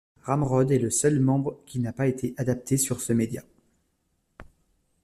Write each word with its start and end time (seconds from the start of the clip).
Ramrod 0.23 0.71
est 0.71 0.79
le 0.79 0.89
seul 0.89 1.19
membre 1.19 1.59
qui 1.67 1.77
n'a 1.77 1.93
pas 1.93 2.07
été 2.07 2.33
adapté 2.37 2.75
sur 2.77 3.01
ce 3.01 3.13
média. 3.13 3.43